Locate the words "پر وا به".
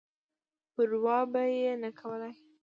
0.73-1.41